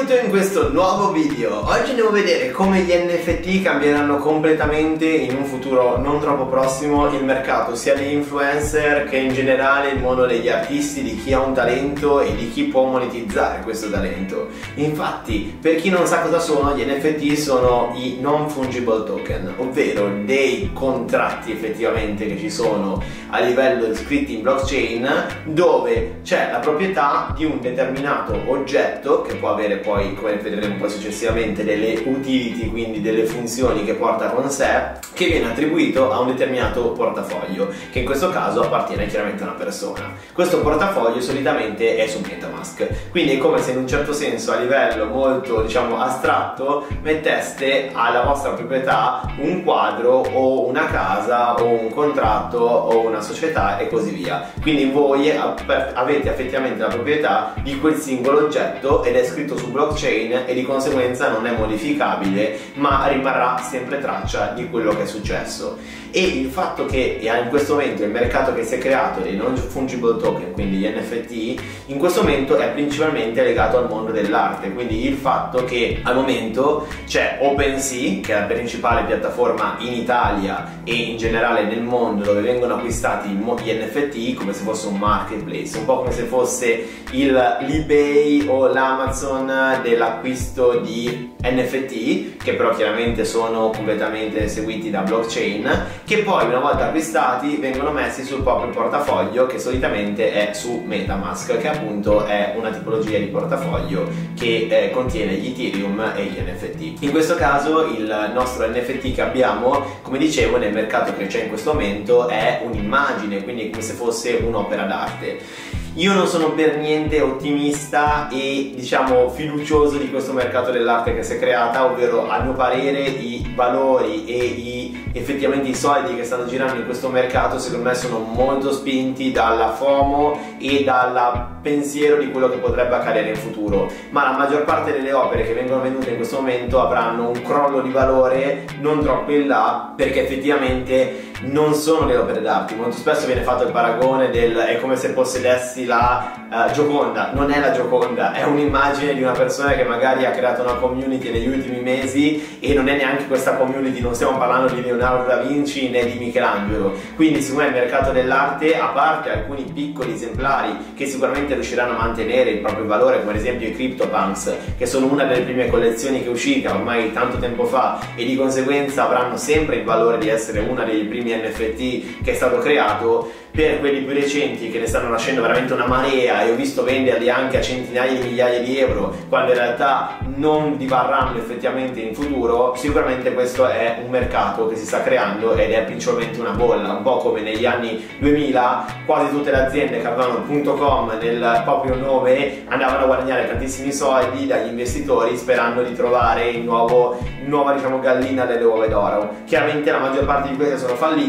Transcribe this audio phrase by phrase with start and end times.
[0.00, 1.62] Benvenuto in questo nuovo video.
[1.66, 7.06] Oggi andiamo a vedere come gli NFT cambieranno completamente in un futuro non troppo prossimo
[7.14, 11.40] il mercato sia degli influencer che in generale il mondo degli artisti, di chi ha
[11.40, 14.48] un talento e di chi può monetizzare questo talento.
[14.76, 20.10] Infatti, per chi non sa cosa sono, gli NFT sono i non fungible token, ovvero
[20.24, 27.32] dei contratti effettivamente che ci sono a livello scritti in blockchain dove c'è la proprietà
[27.36, 32.70] di un determinato oggetto che può avere avere poi, come vedremo poi successivamente, delle utility,
[32.70, 37.98] quindi delle funzioni che porta con sé, che viene attribuito a un determinato portafoglio, che
[37.98, 40.14] in questo caso appartiene chiaramente a una persona.
[40.32, 44.56] Questo portafoglio solitamente è su Metamask, quindi è come se in un certo senso a
[44.56, 51.90] livello molto diciamo astratto metteste alla vostra proprietà un quadro o una casa o un
[51.90, 54.50] contratto o una società e così via.
[54.62, 60.44] Quindi voi avete effettivamente la proprietà di quel singolo oggetto ed è scritto su blockchain
[60.46, 65.76] e di conseguenza non è modificabile ma rimarrà sempre traccia di quello che è successo.
[66.12, 69.56] E il fatto che in questo momento il mercato che si è creato dei non
[69.56, 74.72] fungible token quindi gli NFT in questo momento è principalmente legato al mondo dell'arte.
[74.72, 80.80] Quindi il fatto che al momento c'è OpenSea che è la principale piattaforma in Italia
[80.82, 85.76] e in generale nel mondo dove vengono acquistati gli NFT come se fosse un marketplace
[85.76, 93.24] un po' come se fosse l'eBay o l'Amazon Amazon dell'acquisto di NFT che però chiaramente
[93.24, 99.46] sono completamente seguiti da blockchain che poi una volta acquistati vengono messi sul proprio portafoglio
[99.46, 105.34] che solitamente è su Metamask che appunto è una tipologia di portafoglio che eh, contiene
[105.34, 107.02] gli Ethereum e gli NFT.
[107.02, 111.48] In questo caso il nostro NFT che abbiamo come dicevo nel mercato che c'è in
[111.48, 117.20] questo momento è un'immagine quindi come se fosse un'opera d'arte io non sono per niente
[117.20, 122.54] ottimista e diciamo fiducioso di questo mercato dell'arte che si è creata, ovvero a mio
[122.54, 127.90] parere i valori e i, effettivamente i soldi che stanno girando in questo mercato secondo
[127.90, 133.36] me sono molto spinti dalla FOMO e dal pensiero di quello che potrebbe accadere in
[133.36, 137.42] futuro, ma la maggior parte delle opere che vengono vendute in questo momento avranno un
[137.42, 142.96] crollo di valore non troppo in là perché effettivamente non sono le opere d'arte, molto
[142.96, 147.58] spesso viene fatto il paragone del è come se possedessi la uh, Gioconda, non è
[147.58, 151.80] la Gioconda, è un'immagine di una persona che magari ha creato una community negli ultimi
[151.80, 156.04] mesi e non è neanche questa community, non stiamo parlando di Leonardo da Vinci né
[156.04, 161.54] di Michelangelo, quindi secondo me il mercato dell'arte, a parte alcuni piccoli esemplari che sicuramente
[161.54, 165.42] riusciranno a mantenere il proprio valore, come ad esempio i CryptoPunks, che sono una delle
[165.42, 169.84] prime collezioni che è uscita ormai tanto tempo fa e di conseguenza avranno sempre il
[169.84, 174.70] valore di essere una dei primi NFT che è stato creato per quelli più recenti
[174.70, 178.28] che ne stanno nascendo veramente una marea e ho visto venderli anche a centinaia di
[178.28, 184.10] migliaia di euro quando in realtà non divarranno effettivamente in futuro sicuramente questo è un
[184.10, 186.92] mercato che si sta creando ed è principalmente una bolla.
[186.92, 191.94] Un po' come negli anni 2000 quasi tutte le aziende che avevano .com nel proprio
[191.94, 198.00] nome andavano a guadagnare tantissimi soldi dagli investitori sperando di trovare il nuovo nuova diciamo
[198.00, 199.34] gallina delle uova d'oro.
[199.44, 201.19] Chiaramente la maggior parte di queste sono fallite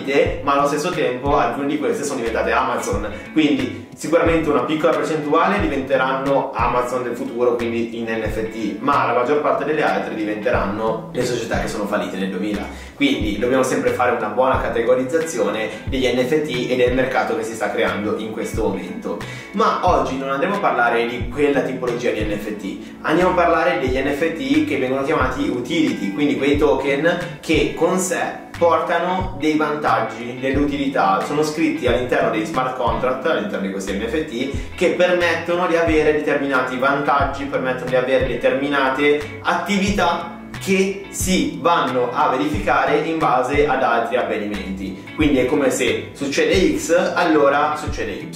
[0.43, 5.59] ma allo stesso tempo alcune di queste sono diventate Amazon, quindi sicuramente una piccola percentuale
[5.59, 11.23] diventeranno Amazon del futuro, quindi in NFT, ma la maggior parte delle altre diventeranno le
[11.23, 12.89] società che sono fallite nel 2000.
[12.95, 17.69] Quindi dobbiamo sempre fare una buona categorizzazione degli NFT e del mercato che si sta
[17.69, 19.19] creando in questo momento.
[19.51, 23.97] Ma oggi non andremo a parlare di quella tipologia di NFT, andiamo a parlare degli
[23.97, 30.59] NFT che vengono chiamati utility, quindi quei token che con sé portano dei vantaggi, delle
[30.59, 36.11] utilità, sono scritti all'interno dei smart contract, all'interno di questi NFT, che permettono di avere
[36.13, 43.81] determinati vantaggi, permettono di avere determinate attività che si vanno a verificare in base ad
[43.81, 45.09] altri avvenimenti.
[45.15, 48.29] Quindi è come se succede X, allora succede Y.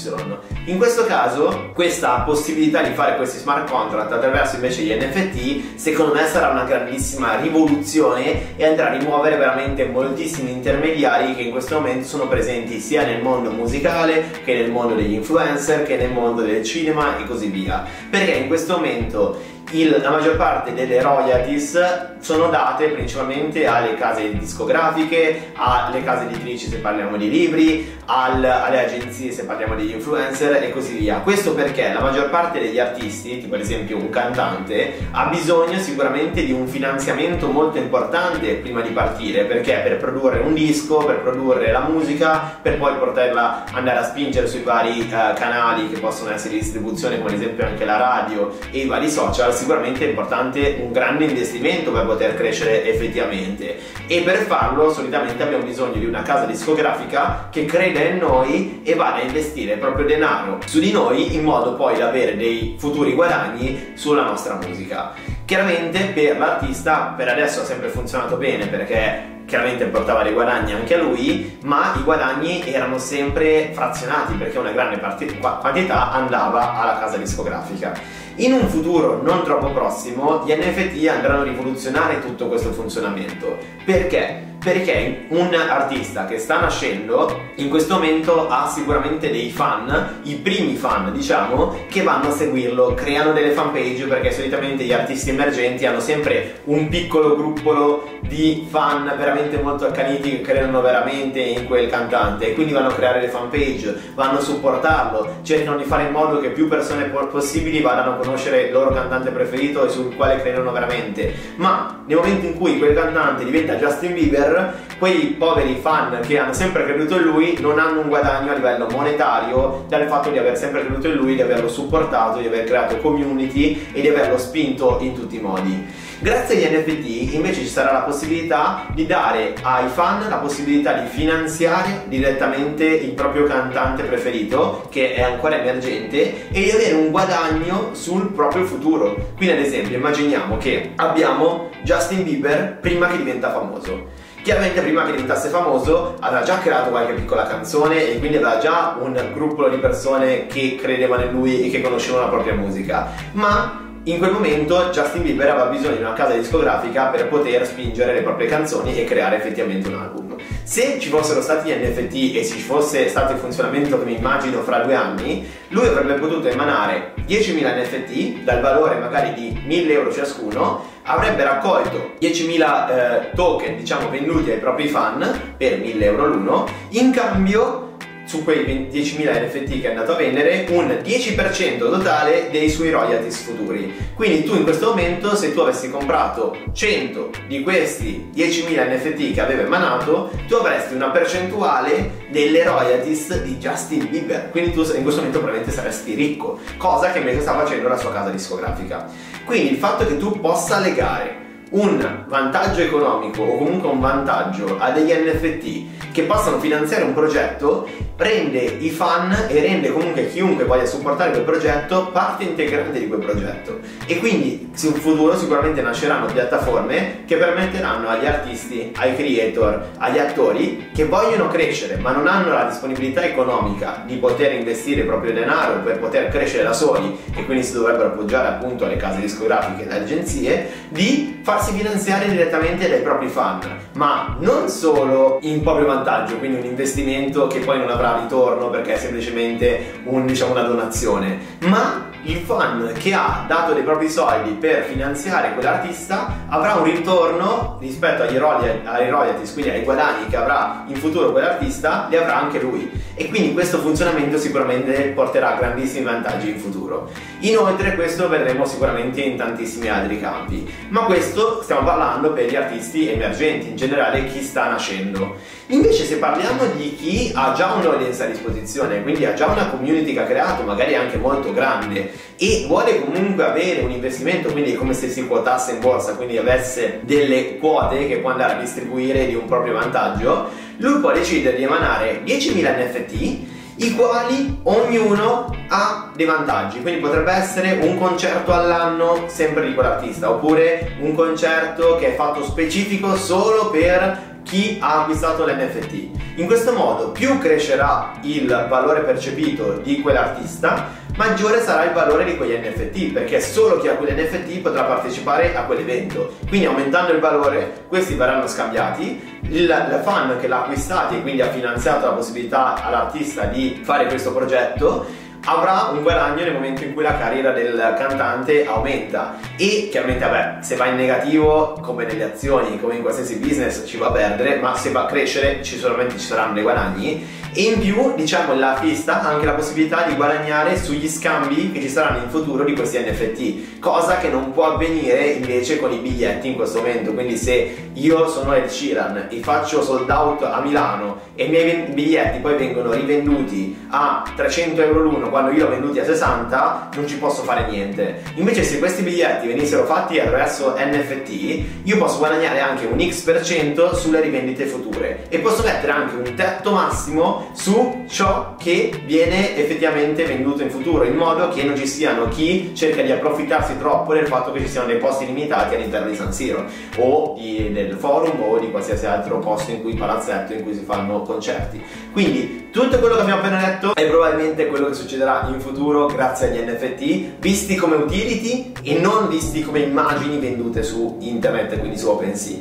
[0.66, 6.14] In questo caso, questa possibilità di fare questi smart contract attraverso invece gli NFT, secondo
[6.14, 11.76] me sarà una grandissima rivoluzione e andrà a rimuovere veramente moltissimi intermediari che in questo
[11.76, 16.42] momento sono presenti sia nel mondo musicale che nel mondo degli influencer che nel mondo
[16.42, 17.86] del cinema e così via.
[18.10, 19.40] Perché in questo momento
[19.80, 26.68] il, la maggior parte delle royalties sono date principalmente alle case discografiche, alle case editrici
[26.68, 31.18] se parliamo di libri, al, alle agenzie se parliamo degli influencer e così via.
[31.18, 36.44] Questo perché la maggior parte degli artisti, tipo ad esempio un cantante, ha bisogno sicuramente
[36.46, 41.72] di un finanziamento molto importante prima di partire, perché per produrre un disco, per produrre
[41.72, 46.54] la musica, per poi poterla andare a spingere sui vari uh, canali che possono essere
[46.54, 50.78] di distribuzione, come ad esempio anche la radio e i vari social, sicuramente è importante
[50.80, 56.22] un grande investimento per poter crescere effettivamente e per farlo solitamente abbiamo bisogno di una
[56.22, 61.34] casa discografica che creda in noi e vada a investire proprio denaro su di noi
[61.34, 65.14] in modo poi da avere dei futuri guadagni sulla nostra musica.
[65.46, 70.96] Chiaramente per l'artista per adesso ha sempre funzionato bene perché chiaramente portava dei guadagni anche
[70.96, 77.18] a lui, ma i guadagni erano sempre frazionati perché una grande quantità andava alla casa
[77.18, 77.94] discografica.
[78.38, 83.58] In un futuro non troppo prossimo gli NFT andranno a rivoluzionare tutto questo funzionamento.
[83.86, 84.55] Perché?
[84.66, 90.76] Perché un artista che sta nascendo in questo momento ha sicuramente dei fan, i primi
[90.76, 96.00] fan diciamo, che vanno a seguirlo, creano delle fanpage perché solitamente gli artisti emergenti hanno
[96.00, 102.48] sempre un piccolo gruppolo di fan veramente molto accaniti che credono veramente in quel cantante
[102.48, 106.40] e quindi vanno a creare le fanpage, vanno a supportarlo, cercano di fare in modo
[106.40, 110.72] che più persone possibili vadano a conoscere il loro cantante preferito e sul quale credono
[110.72, 111.34] veramente.
[111.58, 116.38] Ma nel momento in cui quel cantante diventa Justin Bieber War quei poveri fan che
[116.38, 120.38] hanno sempre creduto in lui non hanno un guadagno a livello monetario dal fatto di
[120.38, 124.38] aver sempre creduto in lui, di averlo supportato, di aver creato community e di averlo
[124.38, 126.04] spinto in tutti i modi.
[126.20, 131.10] Grazie agli NFT invece ci sarà la possibilità di dare ai fan la possibilità di
[131.10, 137.90] finanziare direttamente il proprio cantante preferito che è ancora emergente e di avere un guadagno
[137.92, 139.34] sul proprio futuro.
[139.36, 145.14] Quindi ad esempio immaginiamo che abbiamo Justin Bieber prima che diventa famoso Chiaramente prima che
[145.14, 149.78] diventasse famoso aveva già creato qualche piccola canzone e quindi aveva già un gruppo di
[149.78, 153.08] persone che credevano in lui e che conoscevano la propria musica.
[153.32, 158.14] Ma in quel momento Justin Bieber aveva bisogno di una casa discografica per poter spingere
[158.14, 160.36] le proprie canzoni e creare effettivamente un album.
[160.62, 164.62] Se ci fossero stati gli NFT e ci fosse stato il funzionamento che mi immagino
[164.62, 170.14] fra due anni, lui avrebbe potuto emanare 10.000 NFT dal valore magari di 1.000 euro
[170.14, 176.68] ciascuno, avrebbe raccolto 10.000 eh, token diciamo venduti ai propri fan per 1.000 euro l'uno,
[176.90, 177.86] in cambio
[178.26, 183.38] su quei 10.000 NFT che è andato a vendere un 10% totale dei suoi royalties
[183.38, 183.94] futuri.
[184.16, 189.42] Quindi tu in questo momento se tu avessi comprato 100 di questi 10.000 NFT che
[189.42, 194.50] aveva emanato, tu avresti una percentuale delle royalties di Justin Bieber.
[194.50, 198.12] Quindi tu in questo momento probabilmente saresti ricco, cosa che invece sta facendo la sua
[198.12, 199.08] casa discografica.
[199.46, 204.92] Quindi il fatto che tu possa legare un vantaggio economico o comunque un vantaggio a
[204.92, 210.86] degli NFT che possano finanziare un progetto rende i fan e rende comunque chiunque voglia
[210.86, 213.80] supportare quel progetto parte integrante di quel progetto.
[214.06, 220.90] E quindi in futuro sicuramente nasceranno piattaforme che permetteranno agli artisti, ai creator, agli attori
[220.94, 226.00] che vogliono crescere ma non hanno la disponibilità economica di poter investire proprio denaro per
[226.00, 230.04] poter crescere da soli e quindi si dovrebbero appoggiare appunto alle case discografiche e alle
[230.04, 236.58] agenzie di farsi finanziare direttamente dai propri fan ma non solo in proprio vantaggio quindi
[236.58, 242.12] un investimento che poi non avrà ritorno perché è semplicemente un, diciamo, una donazione, ma
[242.26, 248.24] il fan che ha dato dei propri soldi per finanziare quell'artista avrà un ritorno rispetto
[248.24, 252.90] agli royalties, quindi ai guadagni che avrà in futuro quell'artista, li avrà anche lui.
[253.14, 257.10] E quindi questo funzionamento sicuramente porterà grandissimi vantaggi in futuro.
[257.42, 263.10] Inoltre questo vedremo sicuramente in tantissimi altri campi, ma questo stiamo parlando per gli artisti
[263.10, 265.36] emergenti, in generale chi sta nascendo.
[265.68, 270.14] Invece se parliamo di chi ha già un'audience a disposizione, quindi ha già una community
[270.14, 274.76] che ha creato, magari anche molto grande, e vuole comunque avere un investimento, quindi è
[274.76, 279.26] come se si quotasse in borsa, quindi avesse delle quote che può andare a distribuire
[279.26, 286.12] di un proprio vantaggio, lui può decidere di emanare 10.000 NFT i quali ognuno ha
[286.16, 292.14] dei vantaggi, quindi potrebbe essere un concerto all'anno sempre di quell'artista, oppure un concerto che
[292.14, 296.38] è fatto specifico solo per chi ha acquistato l'NFT.
[296.38, 302.38] In questo modo più crescerà il valore percepito di quell'artista, maggiore sarà il valore di
[302.38, 306.34] quegli NFT, perché solo chi ha quegli NFT potrà partecipare a quell'evento.
[306.48, 311.50] Quindi aumentando il valore questi verranno scambiati, il fan che l'ha acquistato e quindi ha
[311.50, 317.04] finanziato la possibilità all'artista di fare questo progetto avrà un guadagno nel momento in cui
[317.04, 322.78] la carriera del cantante aumenta e chiaramente vabbè se va in negativo come nelle azioni
[322.80, 326.18] come in qualsiasi business ci va a perdere ma se va a crescere ci sicuramente
[326.18, 330.78] ci saranno dei guadagni e in più diciamo l'artista ha anche la possibilità di guadagnare
[330.78, 335.26] sugli scambi che ci saranno in futuro di questi NFT cosa che non può avvenire
[335.28, 339.82] invece con i biglietti in questo momento quindi se io sono Ed Sheeran e faccio
[339.82, 345.30] sold out a Milano e i miei biglietti poi vengono rivenduti a 300 euro l'uno
[345.30, 348.22] quando io l'ho venduti a 60 non ci posso fare niente.
[348.36, 354.22] Invece se questi biglietti venissero fatti attraverso NFT, io posso guadagnare anche un X% sulle
[354.22, 360.64] rivendite future e posso mettere anche un tetto massimo su ciò che viene effettivamente venduto
[360.64, 364.52] in futuro, in modo che non ci siano chi cerca di approfittarsi troppo del fatto
[364.52, 366.66] che ci siano dei posti limitati all'interno di San Siro
[366.98, 370.84] o di, del forum o di qualsiasi altro posto in cui palazzetto in cui si
[370.84, 371.82] fanno concerti.
[372.12, 376.50] Quindi tutto quello che abbiamo appena detto è probabilmente quello che succederà in futuro grazie
[376.50, 382.10] agli NFT, visti come utility e non visti come immagini vendute su internet, quindi su
[382.10, 382.58] OpenSea.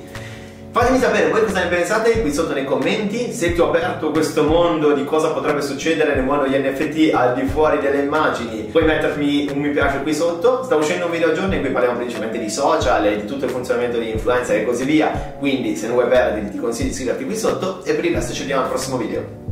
[0.70, 4.44] Fatemi sapere voi cosa ne pensate qui sotto nei commenti, se ti ho aperto questo
[4.44, 8.84] mondo di cosa potrebbe succedere nel mondo degli NFT al di fuori delle immagini, puoi
[8.84, 11.96] mettermi un mi piace qui sotto, sta uscendo un video al giorno in cui parliamo
[11.96, 15.88] principalmente di social e di tutto il funzionamento di influencer e così via, quindi se
[15.88, 18.62] non vuoi perderti ti consiglio di iscriverti qui sotto e per il resto ci vediamo
[18.62, 19.43] al prossimo video.